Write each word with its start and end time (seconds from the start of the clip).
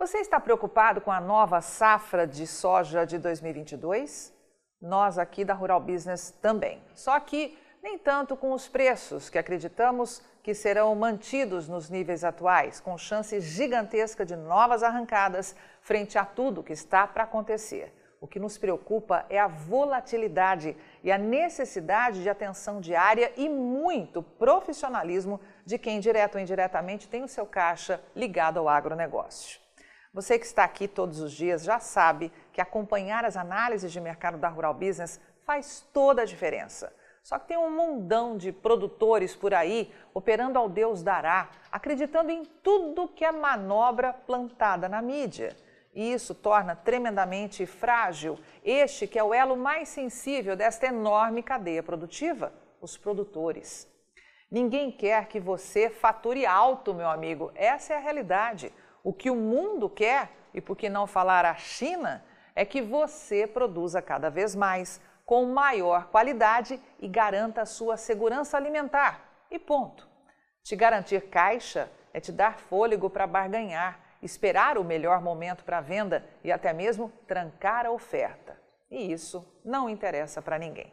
Você 0.00 0.16
está 0.16 0.40
preocupado 0.40 0.98
com 1.02 1.12
a 1.12 1.20
nova 1.20 1.60
safra 1.60 2.26
de 2.26 2.46
soja 2.46 3.04
de 3.04 3.18
2022? 3.18 4.32
Nós 4.80 5.18
aqui 5.18 5.44
da 5.44 5.52
Rural 5.52 5.78
Business 5.78 6.30
também. 6.40 6.82
Só 6.94 7.20
que 7.20 7.58
nem 7.82 7.98
tanto 7.98 8.34
com 8.34 8.54
os 8.54 8.66
preços, 8.66 9.28
que 9.28 9.36
acreditamos 9.36 10.22
que 10.42 10.54
serão 10.54 10.94
mantidos 10.94 11.68
nos 11.68 11.90
níveis 11.90 12.24
atuais, 12.24 12.80
com 12.80 12.96
chance 12.96 13.38
gigantesca 13.42 14.24
de 14.24 14.36
novas 14.36 14.82
arrancadas 14.82 15.54
frente 15.82 16.16
a 16.16 16.24
tudo 16.24 16.62
que 16.62 16.72
está 16.72 17.06
para 17.06 17.24
acontecer. 17.24 17.92
O 18.22 18.26
que 18.26 18.40
nos 18.40 18.56
preocupa 18.56 19.26
é 19.28 19.38
a 19.38 19.48
volatilidade 19.48 20.78
e 21.04 21.12
a 21.12 21.18
necessidade 21.18 22.22
de 22.22 22.30
atenção 22.30 22.80
diária 22.80 23.34
e 23.36 23.50
muito 23.50 24.22
profissionalismo 24.22 25.38
de 25.66 25.76
quem, 25.76 26.00
direto 26.00 26.36
ou 26.36 26.40
indiretamente, 26.40 27.06
tem 27.06 27.22
o 27.22 27.28
seu 27.28 27.44
caixa 27.44 28.02
ligado 28.16 28.58
ao 28.58 28.66
agronegócio. 28.66 29.60
Você 30.12 30.38
que 30.38 30.46
está 30.46 30.64
aqui 30.64 30.88
todos 30.88 31.20
os 31.20 31.32
dias 31.32 31.62
já 31.62 31.78
sabe 31.78 32.32
que 32.52 32.60
acompanhar 32.60 33.24
as 33.24 33.36
análises 33.36 33.92
de 33.92 34.00
mercado 34.00 34.38
da 34.38 34.48
Rural 34.48 34.74
Business 34.74 35.20
faz 35.46 35.86
toda 35.92 36.22
a 36.22 36.24
diferença. 36.24 36.92
Só 37.22 37.38
que 37.38 37.48
tem 37.48 37.56
um 37.56 37.70
mundão 37.70 38.36
de 38.36 38.50
produtores 38.50 39.36
por 39.36 39.54
aí 39.54 39.92
operando 40.12 40.58
ao 40.58 40.68
Deus 40.68 41.02
dará, 41.02 41.50
acreditando 41.70 42.30
em 42.30 42.44
tudo 42.44 43.06
que 43.06 43.24
é 43.24 43.30
manobra 43.30 44.12
plantada 44.12 44.88
na 44.88 45.00
mídia. 45.00 45.56
E 45.94 46.12
isso 46.12 46.34
torna 46.34 46.74
tremendamente 46.74 47.64
frágil 47.64 48.38
este 48.64 49.06
que 49.06 49.18
é 49.18 49.22
o 49.22 49.32
elo 49.32 49.56
mais 49.56 49.88
sensível 49.88 50.56
desta 50.56 50.86
enorme 50.86 51.42
cadeia 51.42 51.84
produtiva, 51.84 52.52
os 52.80 52.96
produtores. 52.96 53.88
Ninguém 54.50 54.90
quer 54.90 55.26
que 55.26 55.38
você 55.38 55.88
fature 55.88 56.44
alto, 56.44 56.92
meu 56.92 57.08
amigo. 57.08 57.52
Essa 57.54 57.92
é 57.92 57.96
a 57.96 58.00
realidade. 58.00 58.72
O 59.02 59.12
que 59.12 59.30
o 59.30 59.36
mundo 59.36 59.88
quer, 59.88 60.30
e 60.52 60.60
por 60.60 60.76
que 60.76 60.88
não 60.88 61.06
falar 61.06 61.44
a 61.44 61.54
China, 61.54 62.24
é 62.54 62.64
que 62.64 62.82
você 62.82 63.46
produza 63.46 64.02
cada 64.02 64.28
vez 64.28 64.54
mais, 64.54 65.00
com 65.24 65.46
maior 65.46 66.08
qualidade 66.08 66.80
e 66.98 67.06
garanta 67.06 67.62
a 67.62 67.66
sua 67.66 67.96
segurança 67.96 68.56
alimentar. 68.56 69.44
E 69.50 69.58
ponto. 69.58 70.08
Te 70.62 70.76
garantir 70.76 71.22
caixa 71.28 71.90
é 72.12 72.20
te 72.20 72.32
dar 72.32 72.58
fôlego 72.58 73.08
para 73.08 73.26
barganhar, 73.26 74.00
esperar 74.20 74.76
o 74.76 74.84
melhor 74.84 75.20
momento 75.22 75.64
para 75.64 75.80
venda 75.80 76.24
e 76.42 76.52
até 76.52 76.72
mesmo 76.72 77.12
trancar 77.26 77.86
a 77.86 77.90
oferta. 77.90 78.60
E 78.90 79.12
isso 79.12 79.46
não 79.64 79.88
interessa 79.88 80.42
para 80.42 80.58
ninguém. 80.58 80.92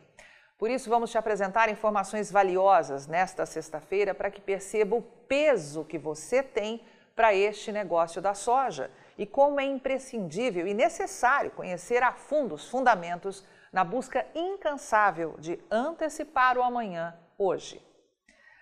Por 0.57 0.69
isso, 0.71 0.89
vamos 0.89 1.11
te 1.11 1.17
apresentar 1.17 1.69
informações 1.69 2.31
valiosas 2.31 3.05
nesta 3.05 3.45
sexta-feira 3.45 4.15
para 4.15 4.31
que 4.31 4.41
perceba 4.41 4.95
o 4.95 5.01
peso 5.01 5.83
que 5.83 5.97
você 5.97 6.41
tem 6.41 6.83
para 7.17 7.33
este 7.33 7.71
negócio 7.71 8.21
da 8.21 8.35
soja 8.35 8.91
e 9.17 9.25
como 9.25 9.59
é 9.59 9.65
imprescindível 9.65 10.67
e 10.67 10.73
necessário 10.75 11.49
conhecer 11.49 12.03
a 12.03 12.13
fundo 12.13 12.53
os 12.53 12.69
fundamentos 12.69 13.43
na 13.73 13.83
busca 13.83 14.23
incansável 14.35 15.35
de 15.39 15.59
antecipar 15.71 16.59
o 16.59 16.61
amanhã 16.61 17.15
hoje. 17.35 17.81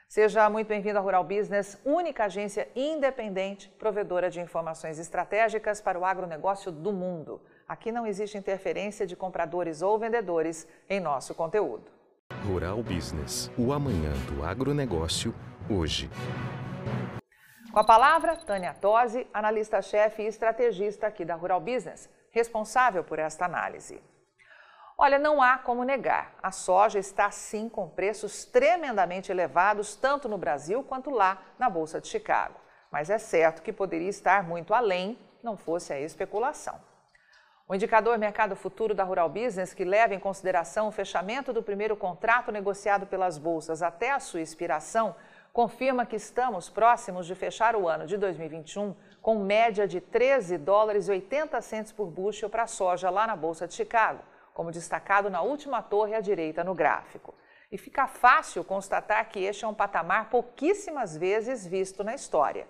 Seja 0.07 0.49
muito 0.49 0.67
bem-vindo 0.67 0.97
à 0.97 1.01
Rural 1.01 1.25
Business, 1.25 1.77
única 1.83 2.25
agência 2.25 2.69
independente 2.73 3.67
provedora 3.77 4.29
de 4.29 4.39
informações 4.39 4.99
estratégicas 4.99 5.81
para 5.81 5.99
o 5.99 6.05
agronegócio 6.05 6.71
do 6.71 6.93
mundo. 6.93 7.41
Aqui 7.67 7.91
não 7.91 8.07
existe 8.07 8.37
interferência 8.37 9.05
de 9.05 9.17
compradores 9.17 9.81
ou 9.81 9.99
vendedores 9.99 10.65
em 10.89 11.01
nosso 11.01 11.35
conteúdo. 11.35 11.91
Rural 12.47 12.81
Business, 12.81 13.51
o 13.57 13.73
amanhã 13.73 14.13
do 14.29 14.45
agronegócio, 14.45 15.35
hoje. 15.69 16.09
Com 17.75 17.81
a 17.81 17.83
palavra, 17.83 18.37
Tânia 18.37 18.73
Tosi, 18.73 19.27
analista-chefe 19.33 20.23
e 20.23 20.27
estrategista 20.27 21.07
aqui 21.07 21.25
da 21.25 21.35
Rural 21.35 21.59
Business, 21.59 22.09
responsável 22.31 23.03
por 23.03 23.19
esta 23.19 23.43
análise. 23.43 24.01
Olha, 24.97 25.19
não 25.19 25.41
há 25.41 25.57
como 25.57 25.83
negar, 25.83 26.33
a 26.41 26.51
soja 26.51 26.99
está 26.99 27.29
sim 27.31 27.67
com 27.67 27.89
preços 27.89 28.45
tremendamente 28.45 29.29
elevados, 29.29 29.93
tanto 29.93 30.29
no 30.29 30.37
Brasil 30.37 30.83
quanto 30.83 31.09
lá 31.09 31.41
na 31.59 31.69
Bolsa 31.69 31.99
de 31.99 32.07
Chicago. 32.07 32.55
Mas 32.89 33.09
é 33.09 33.17
certo 33.17 33.61
que 33.61 33.73
poderia 33.73 34.07
estar 34.07 34.41
muito 34.41 34.73
além, 34.73 35.19
não 35.43 35.57
fosse 35.57 35.91
a 35.91 35.99
especulação. 35.99 36.79
O 37.67 37.75
indicador 37.75 38.17
Mercado 38.17 38.55
Futuro 38.55 38.95
da 38.95 39.03
Rural 39.03 39.27
Business, 39.27 39.73
que 39.73 39.83
leva 39.83 40.13
em 40.13 40.19
consideração 40.19 40.87
o 40.87 40.93
fechamento 40.93 41.51
do 41.51 41.61
primeiro 41.61 41.97
contrato 41.97 42.53
negociado 42.53 43.05
pelas 43.05 43.37
bolsas 43.37 43.81
até 43.81 44.11
a 44.11 44.19
sua 44.21 44.39
expiração, 44.39 45.13
confirma 45.55 46.05
que 46.05 46.17
estamos 46.17 46.69
próximos 46.69 47.25
de 47.25 47.33
fechar 47.33 47.77
o 47.77 47.87
ano 47.87 48.05
de 48.05 48.17
2021 48.17 48.93
com 49.21 49.39
média 49.39 49.87
de 49.87 50.01
13 50.01 50.57
dólares 50.57 51.07
e 51.07 51.11
80 51.11 51.61
centos 51.61 51.93
por 51.93 52.07
bushel 52.07 52.49
para 52.49 52.63
a 52.63 52.67
soja 52.67 53.09
lá 53.09 53.25
na 53.25 53.37
Bolsa 53.37 53.65
de 53.65 53.73
Chicago, 53.73 54.19
como 54.53 54.69
destacado 54.69 55.29
na 55.29 55.41
última 55.41 55.81
torre 55.81 56.13
à 56.13 56.19
direita 56.19 56.61
no 56.61 56.75
gráfico. 56.75 57.33
E 57.71 57.77
fica 57.77 58.05
fácil 58.05 58.65
constatar 58.65 59.29
que 59.29 59.39
este 59.45 59.63
é 59.63 59.67
um 59.69 59.73
patamar 59.73 60.29
pouquíssimas 60.29 61.15
vezes 61.15 61.65
visto 61.65 62.03
na 62.03 62.13
história. 62.13 62.67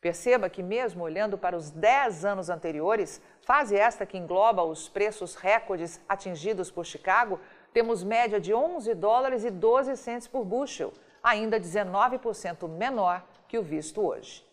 Perceba 0.00 0.50
que, 0.50 0.60
mesmo 0.60 1.04
olhando 1.04 1.38
para 1.38 1.56
os 1.56 1.70
10 1.70 2.24
anos 2.24 2.50
anteriores, 2.50 3.22
fase 3.42 3.76
esta 3.76 4.04
que 4.04 4.18
engloba 4.18 4.64
os 4.64 4.88
preços 4.88 5.36
recordes 5.36 6.00
atingidos 6.08 6.68
por 6.68 6.84
Chicago, 6.84 7.38
temos 7.72 8.02
média 8.02 8.40
de 8.40 8.52
11 8.52 8.92
dólares 8.94 9.44
e 9.44 9.50
12 9.52 9.96
centos 9.96 10.26
por 10.26 10.44
bushel, 10.44 10.92
ainda 11.24 11.58
19% 11.58 12.68
menor 12.68 13.24
que 13.48 13.58
o 13.58 13.62
visto 13.62 14.06
hoje. 14.06 14.46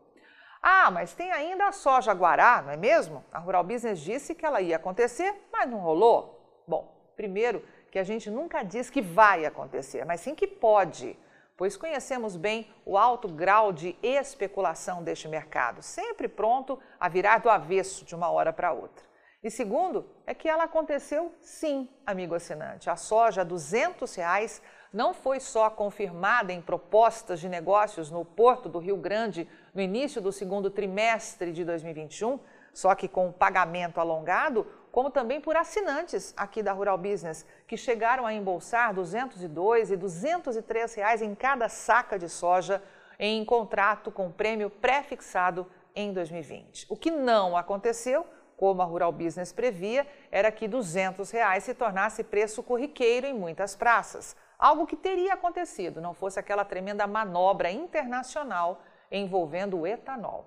Ah, 0.63 0.89
mas 0.93 1.13
tem 1.13 1.33
ainda 1.33 1.67
a 1.67 1.73
soja 1.73 2.13
guará, 2.13 2.63
não 2.63 2.71
é 2.71 2.77
mesmo? 2.77 3.25
A 3.33 3.41
Rural 3.41 3.65
Business 3.65 3.99
disse 3.99 4.33
que 4.33 4.47
ela 4.47 4.61
ia 4.61 4.77
acontecer, 4.77 5.35
mas 5.53 5.69
não 5.69 5.79
rolou. 5.79 6.63
Bom, 6.69 6.97
primeiro 7.17 7.65
que 7.91 7.99
a 7.99 8.05
gente 8.05 8.31
nunca 8.31 8.63
diz 8.63 8.89
que 8.89 9.03
vai 9.03 9.45
acontecer, 9.45 10.05
mas 10.05 10.21
sim 10.21 10.37
que 10.37 10.47
pode, 10.47 11.19
pois 11.57 11.77
conhecemos 11.77 12.37
bem 12.37 12.73
o 12.85 12.97
alto 12.97 13.27
grau 13.27 13.73
de 13.73 13.97
especulação 14.05 15.03
deste 15.03 15.27
mercado, 15.27 15.83
sempre 15.83 16.29
pronto 16.29 16.79
a 17.01 17.09
virar 17.09 17.39
do 17.39 17.51
avesso 17.51 18.05
de 18.05 18.15
uma 18.15 18.31
hora 18.31 18.53
para 18.53 18.73
outra. 18.73 19.16
E 19.47 19.51
segundo, 19.51 20.05
é 20.27 20.35
que 20.35 20.49
ela 20.49 20.65
aconteceu 20.65 21.33
sim, 21.41 21.89
amigo 22.05 22.35
assinante. 22.35 22.91
A 22.91 22.97
soja 22.97 23.43
a 23.43 23.45
200 23.45 24.13
reais 24.17 24.61
não 24.93 25.15
foi 25.15 25.39
só 25.39 25.71
confirmada 25.71 26.53
em 26.53 26.61
propostas 26.61 27.39
de 27.39 27.49
negócios 27.49 28.11
no 28.11 28.25
Porto 28.25 28.69
do 28.69 28.81
Rio 28.81 28.97
Grande 28.97 29.49
no 29.73 29.81
início 29.81 30.21
do 30.21 30.33
segundo 30.33 30.69
trimestre 30.69 31.53
de 31.53 31.65
2021, 31.65 32.41
só 32.75 32.93
que 32.97 33.07
com 33.07 33.31
pagamento 33.31 34.01
alongado, 34.01 34.67
como 34.91 35.13
também 35.13 35.41
por 35.41 35.57
assinantes 35.57 36.35
aqui 36.37 36.61
da 36.61 36.73
Rural 36.73 36.99
Business, 36.99 37.47
que 37.69 37.77
chegaram 37.77 38.27
a 38.27 38.35
embolsar 38.35 38.89
R$ 38.89 38.95
202 38.95 39.93
e 39.93 39.97
203 39.97 40.93
reais 40.95 41.23
em 41.23 41.37
cada 41.37 41.69
saca 41.69 42.19
de 42.19 42.29
soja 42.29 42.83
em 43.17 43.45
contrato 43.45 44.11
com 44.11 44.29
prêmio 44.29 44.69
pré-fixado 44.69 45.71
em 45.95 46.13
2020. 46.13 46.87
O 46.89 46.97
que 46.97 47.13
não 47.13 47.57
aconteceu, 47.57 48.27
como 48.57 48.83
a 48.83 48.85
Rural 48.85 49.13
Business 49.13 49.53
previa, 49.53 50.07
era 50.31 50.51
que 50.51 50.67
200 50.67 51.31
reais 51.31 51.65
se 51.65 51.75
tornasse 51.75 52.25
preço 52.25 52.63
corriqueiro 52.63 53.27
em 53.27 53.35
muitas 53.35 53.75
praças. 53.75 54.37
Algo 54.59 54.87
que 54.87 54.97
teria 54.97 55.35
acontecido, 55.35 56.01
não 56.01 56.15
fosse 56.15 56.39
aquela 56.39 56.65
tremenda 56.65 57.07
manobra 57.07 57.71
internacional 57.71 58.81
envolvendo 59.11 59.79
o 59.79 59.87
etanol. 59.87 60.47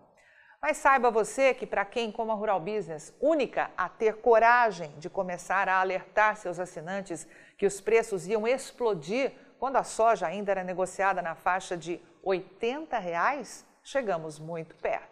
Mas 0.61 0.77
saiba 0.77 1.09
você 1.09 1.53
que, 1.53 1.65
para 1.65 1.85
quem, 1.85 2.11
como 2.11 2.31
a 2.31 2.35
Rural 2.35 2.59
Business, 2.59 3.15
única 3.21 3.71
a 3.77 3.87
ter 3.87 4.17
coragem 4.17 4.91
de 4.97 5.09
começar 5.09 5.69
a 5.69 5.79
alertar 5.79 6.35
seus 6.35 6.59
assinantes 6.59 7.25
que 7.57 7.65
os 7.65 7.79
preços 7.79 8.27
iam 8.27 8.45
explodir 8.45 9.31
quando 9.57 9.77
a 9.77 9.83
soja 9.83 10.27
ainda 10.27 10.51
era 10.51 10.63
negociada 10.63 11.21
na 11.21 11.35
faixa 11.35 11.77
de 11.77 12.01
80 12.23 12.97
reais, 12.97 13.65
chegamos 13.83 14.37
muito 14.39 14.75
perto. 14.75 15.08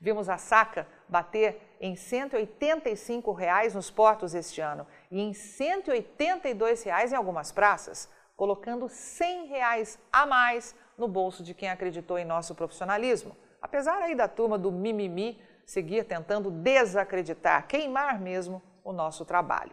Vimos 0.00 0.28
a 0.28 0.38
saca 0.38 0.86
bater 1.08 1.76
em 1.80 1.96
185 1.96 3.32
reais 3.32 3.74
nos 3.74 3.90
portos 3.90 4.34
este 4.34 4.60
ano 4.60 4.86
e 5.10 5.20
em 5.20 5.32
182 5.32 6.82
reais 6.84 7.12
em 7.12 7.16
algumas 7.16 7.50
praças, 7.50 8.08
colocando 8.36 8.88
100 8.88 9.46
reais 9.46 9.98
a 10.12 10.24
mais 10.24 10.74
no 10.96 11.08
bolso 11.08 11.42
de 11.42 11.54
quem 11.54 11.68
acreditou 11.68 12.18
em 12.18 12.24
nosso 12.24 12.54
profissionalismo 12.54 13.36
apesar 13.60 14.00
aí 14.02 14.14
da 14.14 14.28
turma 14.28 14.58
do 14.58 14.70
mimimi 14.70 15.40
seguir 15.64 16.04
tentando 16.04 16.50
desacreditar, 16.50 17.66
queimar 17.66 18.20
mesmo 18.20 18.62
o 18.82 18.92
nosso 18.92 19.24
trabalho. 19.24 19.72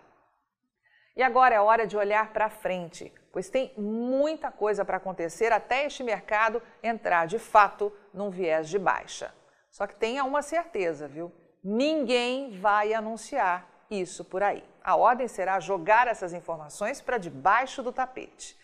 E 1.16 1.24
agora 1.24 1.56
é 1.56 1.62
hora 1.62 1.88
de 1.88 1.95
olhar 1.95 2.33
para 2.33 2.50
frente, 2.50 3.13
pois 3.31 3.50
tem 3.50 3.74
muita 3.78 4.51
coisa 4.51 4.83
para 4.83 4.98
acontecer 4.98 5.54
até 5.54 5.86
este 5.86 6.04
mercado 6.04 6.62
entrar 6.83 7.25
de 7.25 7.39
fato 7.39 7.94
num 8.13 8.30
viés 8.30 8.68
de 8.68 8.78
baixa. 8.78 9.33
Só 9.75 9.86
que 9.86 9.95
tenha 9.98 10.24
uma 10.24 10.42
certeza, 10.42 11.06
viu? 11.06 11.30
Ninguém 11.62 12.57
vai 12.62 12.94
anunciar 12.94 13.68
isso 13.92 14.24
por 14.24 14.42
aí. 14.42 14.63
A 14.81 14.95
ordem 14.95 15.27
será 15.27 15.60
jogar 15.60 16.07
essas 16.07 16.31
informações 16.31 17.01
para 17.01 17.18
debaixo 17.18 17.83
do 17.83 17.92
tapete. 17.92 18.57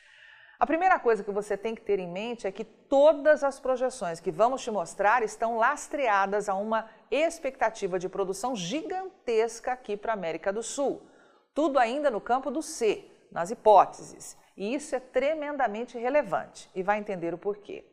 A 0.58 0.66
primeira 0.66 0.98
coisa 0.98 1.22
que 1.22 1.30
você 1.30 1.58
tem 1.58 1.76
que 1.76 1.82
ter 1.82 2.00
em 2.00 2.08
mente 2.10 2.48
é 2.48 2.52
que 2.52 2.64
todas 2.64 3.44
as 3.44 3.60
projeções 3.60 4.22
que 4.22 4.32
vamos 4.32 4.64
te 4.64 4.72
mostrar 4.72 5.22
estão 5.22 5.58
lastreadas 5.58 6.48
a 6.48 6.56
uma 6.56 6.90
expectativa 7.12 8.00
de 8.00 8.08
produção 8.08 8.56
gigantesca 8.56 9.74
aqui 9.74 9.98
para 9.98 10.14
a 10.14 10.16
América 10.16 10.54
do 10.54 10.64
Sul. 10.64 11.02
Tudo 11.54 11.78
ainda 11.78 12.10
no 12.10 12.22
campo 12.22 12.50
do 12.50 12.62
C, 12.62 13.04
nas 13.30 13.52
hipóteses. 13.52 14.38
E 14.56 14.74
isso 14.74 14.96
é 14.96 15.00
tremendamente 15.02 15.98
relevante 15.98 16.70
e 16.74 16.82
vai 16.82 17.00
entender 17.00 17.34
o 17.34 17.38
porquê. 17.38 17.84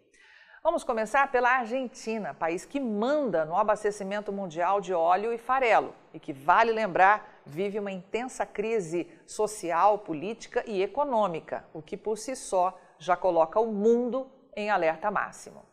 Vamos 0.69 0.85
começar 0.85 1.33
pela 1.33 1.49
Argentina, 1.49 2.35
país 2.35 2.67
que 2.67 2.79
manda 2.79 3.47
no 3.47 3.57
abastecimento 3.57 4.31
mundial 4.31 4.83
de 4.83 4.93
óleo 4.93 5.33
e 5.33 5.39
farelo 5.39 5.95
e 6.13 6.21
que, 6.21 6.31
vale 6.31 6.73
lembrar, 6.73 7.41
vive 7.47 7.79
uma 7.79 7.91
intensa 7.91 8.45
crise 8.45 9.11
social, 9.27 10.01
política 10.01 10.63
e 10.67 10.83
econômica, 10.83 11.65
o 11.73 11.81
que 11.81 11.97
por 11.97 12.19
si 12.19 12.37
só 12.37 12.79
já 12.99 13.17
coloca 13.17 13.59
o 13.59 13.73
mundo 13.73 14.31
em 14.55 14.69
alerta 14.69 15.11
máximo. 15.11 15.65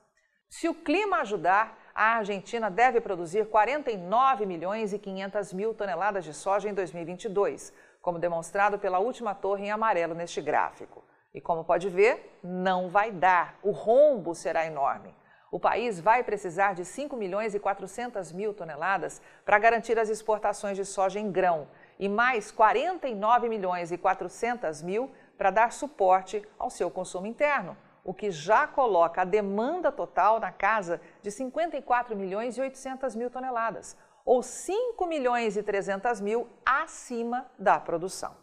Se 0.49 0.69
o 0.69 0.73
clima 0.73 1.17
ajudar, 1.17 1.77
a 1.93 2.15
Argentina 2.15 2.71
deve 2.71 3.01
produzir 3.01 3.47
49 3.47 4.45
milhões 4.45 4.93
e 4.93 4.97
500 4.97 5.51
mil 5.51 5.73
toneladas 5.73 6.23
de 6.23 6.33
soja 6.33 6.69
em 6.69 6.73
2022, 6.73 7.73
como 8.01 8.17
demonstrado 8.17 8.79
pela 8.79 8.99
última 8.99 9.35
torre 9.35 9.65
em 9.65 9.71
amarelo 9.71 10.15
neste 10.15 10.41
gráfico. 10.41 11.04
E 11.35 11.41
como 11.41 11.65
pode 11.65 11.89
ver, 11.89 12.39
não 12.41 12.87
vai 12.87 13.11
dar. 13.11 13.59
O 13.61 13.71
rombo 13.71 14.33
será 14.33 14.65
enorme. 14.65 15.13
O 15.51 15.59
país 15.59 15.99
vai 15.99 16.23
precisar 16.23 16.73
de 16.73 16.85
5 16.85 17.17
milhões 17.17 17.53
e 17.53 17.59
400 17.59 18.31
mil 18.31 18.53
toneladas 18.53 19.21
para 19.43 19.59
garantir 19.59 19.99
as 19.99 20.07
exportações 20.07 20.77
de 20.77 20.85
soja 20.85 21.19
em 21.19 21.29
grão 21.29 21.67
e 21.99 22.07
mais 22.07 22.51
49 22.51 23.49
milhões 23.49 23.91
e 23.91 23.97
400 23.97 24.81
mil 24.81 25.11
para 25.37 25.51
dar 25.51 25.73
suporte 25.73 26.41
ao 26.57 26.69
seu 26.69 26.89
consumo 26.89 27.27
interno, 27.27 27.75
o 28.01 28.13
que 28.13 28.31
já 28.31 28.65
coloca 28.65 29.21
a 29.21 29.25
demanda 29.25 29.91
total 29.91 30.39
na 30.39 30.53
casa 30.53 31.01
de 31.21 31.29
54 31.29 32.15
milhões 32.15 32.57
e 32.57 32.61
800 32.61 33.13
mil 33.13 33.29
toneladas, 33.29 33.97
ou 34.23 34.41
5 34.41 35.05
milhões 35.05 35.57
e 35.57 35.63
300 35.63 36.21
mil 36.21 36.47
acima 36.65 37.45
da 37.59 37.77
produção. 37.77 38.37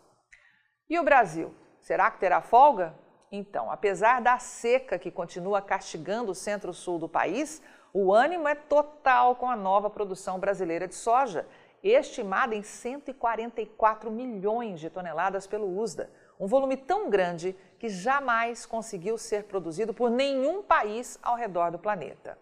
E 0.90 0.98
o 0.98 1.02
Brasil? 1.02 1.54
Será 1.82 2.12
que 2.12 2.20
terá 2.20 2.40
folga? 2.40 2.94
Então, 3.30 3.70
apesar 3.70 4.22
da 4.22 4.38
seca 4.38 4.98
que 5.00 5.10
continua 5.10 5.60
castigando 5.60 6.30
o 6.30 6.34
centro-sul 6.34 6.96
do 6.96 7.08
país, 7.08 7.60
o 7.92 8.14
ânimo 8.14 8.46
é 8.46 8.54
total 8.54 9.34
com 9.34 9.50
a 9.50 9.56
nova 9.56 9.90
produção 9.90 10.38
brasileira 10.38 10.86
de 10.86 10.94
soja, 10.94 11.44
estimada 11.82 12.54
em 12.54 12.62
144 12.62 14.12
milhões 14.12 14.78
de 14.78 14.88
toneladas 14.88 15.44
pelo 15.48 15.76
USDA, 15.76 16.08
um 16.38 16.46
volume 16.46 16.76
tão 16.76 17.10
grande 17.10 17.56
que 17.80 17.88
jamais 17.88 18.64
conseguiu 18.64 19.18
ser 19.18 19.44
produzido 19.44 19.92
por 19.92 20.08
nenhum 20.08 20.62
país 20.62 21.18
ao 21.20 21.34
redor 21.34 21.72
do 21.72 21.80
planeta. 21.80 22.38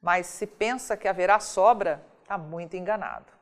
Mas 0.00 0.26
se 0.26 0.44
pensa 0.44 0.96
que 0.96 1.06
haverá 1.06 1.38
sobra, 1.38 2.04
está 2.22 2.36
muito 2.36 2.76
enganado. 2.76 3.41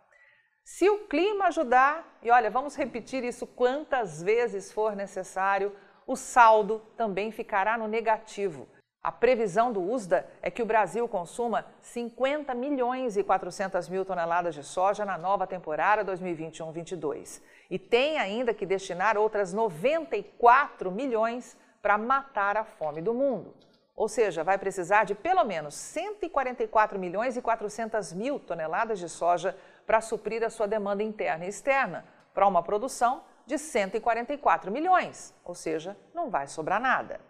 Se 0.72 0.88
o 0.88 0.98
clima 1.08 1.46
ajudar, 1.46 2.16
e 2.22 2.30
olha, 2.30 2.48
vamos 2.48 2.76
repetir 2.76 3.24
isso 3.24 3.44
quantas 3.44 4.22
vezes 4.22 4.72
for 4.72 4.94
necessário, 4.94 5.74
o 6.06 6.14
saldo 6.14 6.80
também 6.96 7.32
ficará 7.32 7.76
no 7.76 7.88
negativo. 7.88 8.68
A 9.02 9.10
previsão 9.10 9.72
do 9.72 9.82
USDA 9.82 10.26
é 10.40 10.48
que 10.48 10.62
o 10.62 10.64
Brasil 10.64 11.08
consuma 11.08 11.66
50 11.80 12.54
milhões 12.54 13.16
e 13.16 13.24
400 13.24 13.88
mil 13.88 14.04
toneladas 14.04 14.54
de 14.54 14.62
soja 14.62 15.04
na 15.04 15.18
nova 15.18 15.44
temporada 15.44 16.04
2021-22 16.04 17.42
e 17.68 17.76
tem 17.76 18.18
ainda 18.18 18.54
que 18.54 18.64
destinar 18.64 19.18
outras 19.18 19.52
94 19.52 20.92
milhões 20.92 21.58
para 21.82 21.98
matar 21.98 22.56
a 22.56 22.64
fome 22.64 23.02
do 23.02 23.12
mundo. 23.12 23.52
Ou 24.00 24.08
seja, 24.08 24.42
vai 24.42 24.56
precisar 24.56 25.04
de 25.04 25.14
pelo 25.14 25.44
menos 25.44 25.74
144 25.74 26.98
milhões 26.98 27.36
e 27.36 27.42
400 27.42 28.14
mil 28.14 28.40
toneladas 28.40 28.98
de 28.98 29.10
soja 29.10 29.54
para 29.86 30.00
suprir 30.00 30.42
a 30.42 30.48
sua 30.48 30.66
demanda 30.66 31.02
interna 31.02 31.44
e 31.44 31.48
externa, 31.48 32.06
para 32.32 32.46
uma 32.46 32.62
produção 32.62 33.22
de 33.44 33.58
144 33.58 34.72
milhões, 34.72 35.34
ou 35.44 35.54
seja, 35.54 35.98
não 36.14 36.30
vai 36.30 36.46
sobrar 36.46 36.80
nada. 36.80 37.20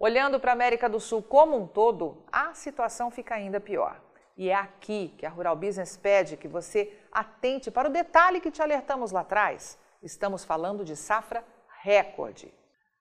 Olhando 0.00 0.40
para 0.40 0.50
a 0.50 0.54
América 0.54 0.88
do 0.88 0.98
Sul 0.98 1.22
como 1.22 1.56
um 1.56 1.64
todo, 1.64 2.24
a 2.32 2.52
situação 2.54 3.08
fica 3.08 3.36
ainda 3.36 3.60
pior. 3.60 4.02
E 4.36 4.50
é 4.50 4.54
aqui 4.56 5.14
que 5.16 5.26
a 5.26 5.30
Rural 5.30 5.54
Business 5.54 5.96
pede 5.96 6.36
que 6.36 6.48
você 6.48 6.92
atente 7.12 7.70
para 7.70 7.88
o 7.88 7.92
detalhe 7.92 8.40
que 8.40 8.50
te 8.50 8.60
alertamos 8.60 9.12
lá 9.12 9.20
atrás. 9.20 9.78
Estamos 10.02 10.44
falando 10.44 10.84
de 10.84 10.96
safra 10.96 11.44
recorde. 11.82 12.52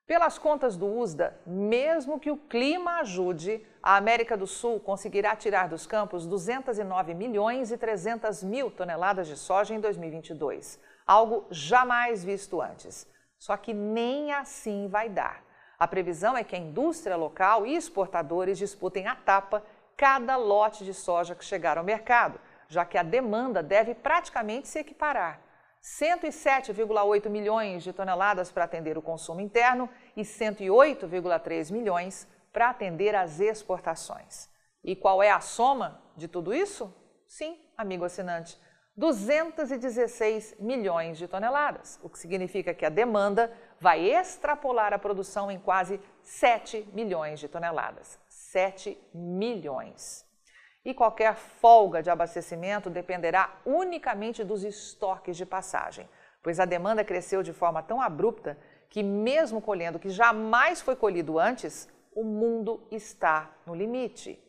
Pelas 0.08 0.38
contas 0.38 0.78
do 0.78 0.86
USDA, 0.86 1.36
mesmo 1.48 2.20
que 2.20 2.30
o 2.30 2.38
clima 2.38 3.00
ajude, 3.00 3.66
a 3.82 3.96
América 3.96 4.38
do 4.38 4.46
Sul 4.46 4.80
conseguirá 4.80 5.36
tirar 5.36 5.68
dos 5.68 5.88
campos 5.88 6.28
209 6.28 7.16
milhões 7.16 7.72
e 7.72 7.78
300 7.78 8.44
mil 8.44 8.70
toneladas 8.70 9.28
de 9.28 9.36
soja 9.36 9.74
em 9.74 9.80
2022, 9.80 10.80
algo 11.08 11.48
jamais 11.50 12.24
visto 12.24 12.62
antes. 12.62 13.08
Só 13.40 13.58
que 13.58 13.74
nem 13.74 14.32
assim 14.32 14.88
vai 14.88 15.10
dar. 15.10 15.44
A 15.80 15.88
previsão 15.88 16.38
é 16.38 16.44
que 16.44 16.56
a 16.56 16.60
indústria 16.60 17.16
local 17.16 17.66
e 17.66 17.76
exportadores 17.76 18.60
disputem 18.60 19.08
a 19.08 19.16
tapa 19.16 19.64
cada 19.98 20.36
lote 20.36 20.86
de 20.86 20.94
soja 20.94 21.34
que 21.34 21.44
chegar 21.44 21.80
ao 21.80 21.84
mercado, 21.84 22.40
já 22.68 22.86
que 22.86 22.98
a 23.00 23.04
demanda 23.04 23.64
deve 23.64 23.96
praticamente 23.96 24.68
se 24.68 24.78
equiparar. 24.78 25.45
107,8 25.86 27.30
milhões 27.30 27.84
de 27.84 27.94
toneladas 27.94 28.52
para 28.52 28.64
atender 28.64 28.98
o 28.98 29.04
consumo 29.04 29.40
interno 29.40 29.88
e 30.18 30.24
108,3 30.24 31.72
milhões 31.72 32.28
para 32.52 32.72
atender 32.72 33.14
as 33.14 33.40
exportações. 33.40 34.50
E 34.84 34.96
qual 34.96 35.22
é 35.22 35.30
a 35.30 35.40
soma 35.40 36.02
de 36.18 36.28
tudo 36.28 36.56
isso? 36.56 36.92
Sim, 37.28 37.60
amigo 37.78 38.04
assinante, 38.04 38.60
216 38.98 40.56
milhões 40.60 41.20
de 41.20 41.28
toneladas, 41.28 42.00
o 42.02 42.10
que 42.10 42.18
significa 42.18 42.74
que 42.74 42.86
a 42.86 42.90
demanda 42.90 43.56
vai 43.80 44.10
extrapolar 44.10 44.92
a 44.92 44.98
produção 44.98 45.52
em 45.52 45.60
quase 45.60 46.02
7 46.24 46.88
milhões 46.94 47.40
de 47.40 47.48
toneladas. 47.48 48.18
7 48.28 48.98
milhões 49.14 50.25
e 50.86 50.94
qualquer 50.94 51.36
folga 51.36 52.04
de 52.04 52.12
abastecimento 52.12 52.90
dependerá 52.90 53.58
unicamente 53.66 54.44
dos 54.44 54.64
estoques 54.64 55.36
de 55.36 55.46
passagem, 55.46 56.08
pois 56.44 56.60
a 56.60 56.66
demanda 56.66 57.04
cresceu 57.04 57.42
de 57.42 57.52
forma 57.52 57.82
tão 57.82 58.00
abrupta 58.00 58.56
que, 58.88 59.02
mesmo 59.02 59.60
colhendo 59.60 59.98
o 59.98 60.00
que 60.00 60.10
jamais 60.10 60.82
foi 60.82 60.96
colhido 60.96 61.40
antes, 61.40 61.90
o 62.14 62.24
mundo 62.24 62.88
está 62.92 63.52
no 63.66 63.74
limite. 63.74 64.40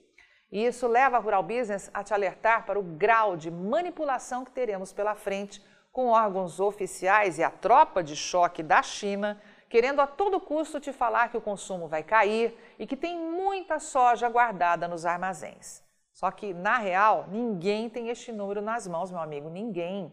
E 0.53 0.65
isso 0.65 0.87
leva 0.87 1.17
a 1.17 1.21
Rural 1.21 1.43
Business 1.43 1.91
a 1.93 2.05
te 2.05 2.13
alertar 2.13 2.67
para 2.67 2.79
o 2.79 2.83
grau 2.83 3.37
de 3.37 3.51
manipulação 3.51 4.45
que 4.45 4.53
teremos 4.53 4.93
pela 4.93 5.15
frente 5.15 5.65
com 5.91 6.09
órgãos 6.09 6.61
oficiais 6.61 7.39
e 7.39 7.43
a 7.43 7.51
tropa 7.51 8.05
de 8.05 8.15
choque 8.15 8.63
da 8.63 8.83
China 8.83 9.41
querendo 9.69 10.01
a 10.01 10.07
todo 10.07 10.41
custo 10.41 10.79
te 10.79 10.93
falar 10.93 11.31
que 11.31 11.37
o 11.37 11.41
consumo 11.41 11.89
vai 11.89 12.03
cair 12.03 12.57
e 12.79 12.87
que 12.87 12.97
tem 12.97 13.19
muita 13.19 13.79
soja 13.79 14.29
guardada 14.29 14.87
nos 14.87 15.05
armazéns. 15.05 15.86
Só 16.17 16.31
que, 16.31 16.55
na 16.55 16.79
real, 16.79 17.27
ninguém 17.29 17.91
tem 17.91 18.09
este 18.09 18.33
número 18.33 18.63
nas 18.63 18.89
mãos, 18.89 19.11
meu 19.11 19.21
amigo, 19.21 19.51
ninguém. 19.51 20.11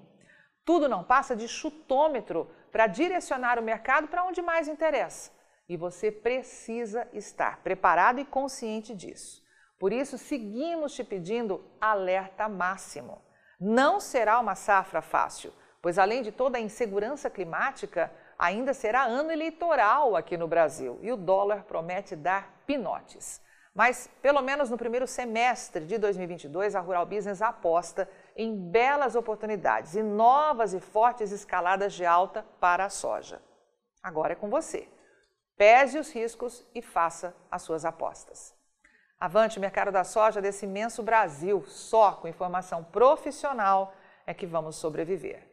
Tudo 0.66 0.90
não 0.90 1.02
passa 1.02 1.34
de 1.34 1.48
chutômetro 1.48 2.52
para 2.74 2.88
direcionar 2.88 3.58
o 3.58 3.64
mercado 3.64 4.10
para 4.10 4.26
onde 4.26 4.42
mais 4.42 4.68
interessa. 4.68 5.32
E 5.68 5.78
você 5.78 6.12
precisa 6.12 7.08
estar 7.14 7.64
preparado 7.64 8.20
e 8.20 8.26
consciente 8.26 8.94
disso. 8.94 9.42
Por 9.80 9.94
isso, 9.94 10.18
seguimos 10.18 10.94
te 10.94 11.06
pedindo 11.06 11.64
alerta 11.80 12.50
máximo. 12.50 13.22
Não 13.58 13.98
será 14.02 14.42
uma 14.42 14.56
safra 14.56 15.02
fácil, 15.02 15.54
pois 15.82 15.98
além 15.98 16.22
de 16.22 16.34
toda 16.34 16.58
a 16.58 16.62
insegurança 16.62 17.30
climática, 17.30 18.12
ainda 18.38 18.74
será 18.74 19.06
ano 19.06 19.32
eleitoral 19.32 20.18
aqui 20.18 20.36
no 20.36 20.50
Brasil 20.50 21.00
e 21.02 21.14
o 21.14 21.16
dólar 21.16 21.64
promete 21.64 22.14
dar 22.14 22.62
pinotes. 22.68 23.42
Mas, 23.74 24.08
pelo 24.22 24.42
menos 24.42 24.70
no 24.70 24.78
primeiro 24.78 25.08
semestre 25.08 25.86
de 25.86 25.98
2022, 25.98 26.76
a 26.76 26.80
Rural 26.80 27.08
Business 27.08 27.42
aposta 27.42 28.08
em 28.36 28.56
belas 28.70 29.16
oportunidades 29.16 29.96
e 29.96 30.04
novas 30.04 30.74
e 30.74 30.80
fortes 30.80 31.32
escaladas 31.32 31.94
de 31.94 32.06
alta 32.06 32.46
para 32.60 32.86
a 32.86 32.90
soja. 32.90 33.42
Agora 34.02 34.34
é 34.34 34.36
com 34.36 34.50
você. 34.50 34.88
Pese 35.58 35.98
os 35.98 36.12
riscos 36.12 36.66
e 36.76 36.82
faça 36.82 37.36
as 37.50 37.64
suas 37.64 37.84
apostas. 37.84 38.56
Avante, 39.20 39.60
mercado 39.60 39.92
da 39.92 40.04
soja 40.04 40.42
desse 40.42 40.66
imenso 40.66 41.02
Brasil, 41.02 41.64
só 41.66 42.12
com 42.12 42.28
informação 42.28 42.84
profissional 42.84 43.94
é 44.28 44.34
que 44.34 44.46
vamos 44.46 44.76
sobreviver. 44.76 45.53